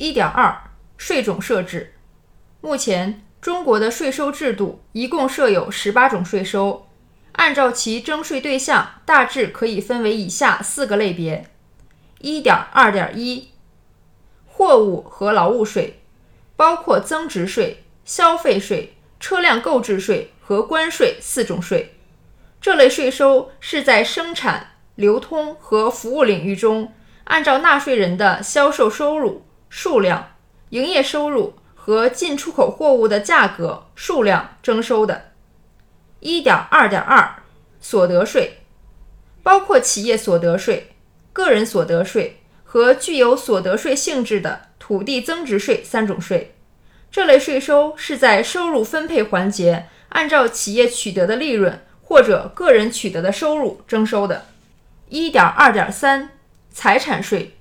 [0.00, 0.56] 一点二，
[0.96, 1.92] 税种设置。
[2.62, 6.86] 目前，中国的税收制度一共设有十八种税收，
[7.32, 11.44] 按照其征税对象，大致可以分为以下四个类别：
[12.20, 13.50] 一点二点一，
[14.46, 16.00] 货物和劳务税，
[16.56, 21.94] 包括增值税、消费税、车辆购置税和关税四种税。
[22.58, 26.94] 这类税收是在生产、流通和服务领域中，
[27.24, 29.44] 按照纳税人的销售收入。
[29.70, 30.32] 数量、
[30.68, 35.30] 营业收入和进出口货物的价格、数量征收的。
[36.18, 37.36] 一点二点二，
[37.80, 38.58] 所得税，
[39.42, 40.94] 包括企业所得税、
[41.32, 46.54] 个人所得税和具有所得税性质的土地增值税三种税。
[47.10, 54.46] 这类税收是在收入分配环节，按照企业取得的利润或者个人取得的收入征收的。
[55.08, 56.30] 一点二点三，
[56.70, 57.56] 财产税，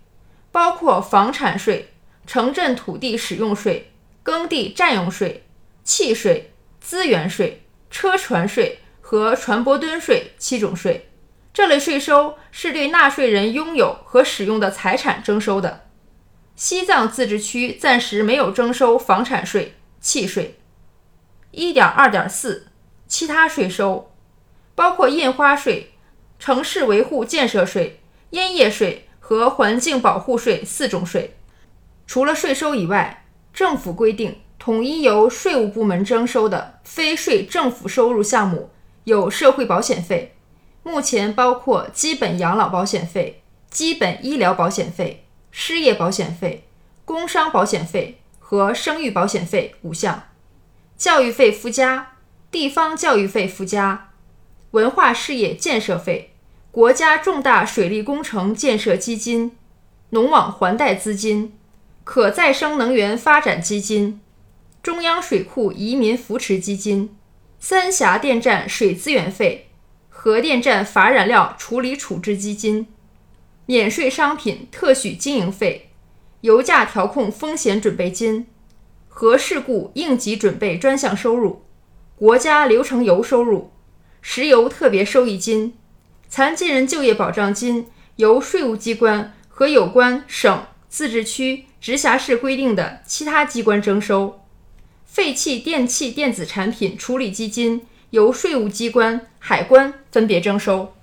[0.52, 1.94] 包括房产税。
[2.30, 5.48] 城镇土地使用税、耕地占用税、
[5.84, 11.10] 契税、资源税、车船税和船舶吨税七种税，
[11.52, 15.88] 这类税收是对纳税人拥有和使用的财产征收的。
[16.56, 20.60] 西藏自治区暂时没有征收房产税、契税。
[21.50, 22.68] 一点二点四，
[23.08, 24.12] 其他税收，
[24.76, 25.94] 包括印花税、
[26.38, 31.34] 城市维护建设税、烟叶税和环境保护税四种税。
[32.10, 38.72] 除了税收以外，政府规定统一由税务部门征收的非税政府收入项目
[39.04, 40.34] 有社会保险费，
[40.82, 46.68] 目前包括基本养老保险费、基本医疗保险费、失业保险费、
[47.06, 50.24] 工伤保险费和生育保险费五项；
[50.98, 52.14] 教育费附加、
[52.50, 54.10] 地方教育费附加、
[54.72, 56.34] 文化事业建设费、
[56.72, 59.56] 国家重大水利工程建设基金、
[60.10, 61.54] 农网还贷资金。
[62.12, 64.20] 可再生能源发展基金、
[64.82, 67.16] 中央水库移民扶持基金、
[67.60, 69.70] 三峡电站水资源费、
[70.10, 72.88] 核电站乏燃料处理处置基金、
[73.68, 75.92] 免税商品特许经营费、
[76.42, 78.48] 油价调控风险准备金、
[79.08, 81.62] 核事故应急准备专项收入、
[82.16, 83.72] 国家流程油收入、
[84.20, 85.78] 石油特别收益金、
[86.28, 87.86] 残疾人就业保障金，
[88.16, 91.66] 由税务机关和有关省、自治区。
[91.82, 94.42] 直辖市规定的其他机关征收
[95.06, 100.94] 废弃电器电子产品处理基金，由税务机关、海关分别征收。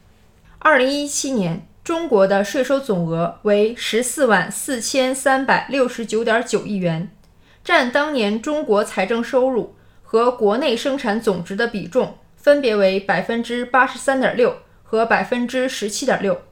[0.58, 7.10] 二零一七年，中国的税收总额为十四万四千三百六十九点九亿元，
[7.64, 16.42] 占当年中国财政收入和国内生产总值的比重分别为百分之八十三点六和百分之十七点六，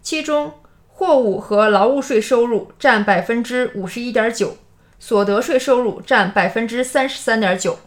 [0.00, 0.54] 其中。
[0.96, 4.56] 货物和劳务税收入占百分之五十一点九，
[5.00, 7.80] 所得税收入占百分之三十三点九，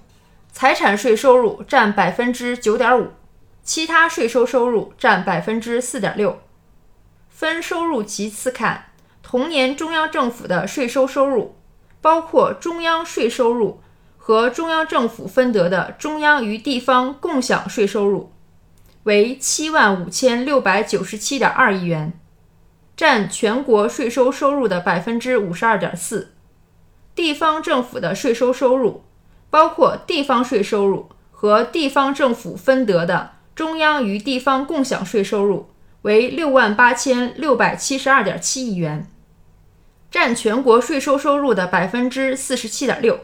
[0.52, 3.12] 财产税收入占百分之九点五，
[3.64, 6.42] 其他税收收入占百分之四点六。
[7.30, 8.88] 分收入级次看，
[9.24, 11.56] 同年中央政府的税收收入，
[12.02, 13.80] 包括中央税收入
[14.18, 18.34] 和中央政府分得的中央与地方共享税收入，
[19.04, 22.12] 为七万五千六百九十七点二亿元。
[22.98, 26.34] 占全国税收收入的百分之五十二点四，
[27.14, 29.04] 地方政府的税收收入，
[29.52, 35.70] 包括地方税收入和地方政府分得的中央与地方共享税收入，
[36.02, 39.08] 为六万八千六百七十二点七亿元，
[40.10, 43.20] 占全国税收收入的百分之四十七点六。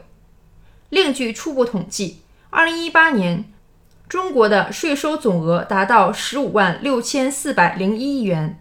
[0.90, 2.19] 另据初步统计，
[2.51, 3.51] 二零一八年
[4.07, 8.59] 中国的税收总额达到十五万六千四百零一亿元。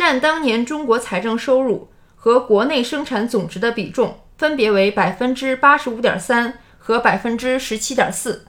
[0.00, 8.46] 占当年中国财政收入和国内生产总值的比重分别为百分之八十五点三和百分之十七点四。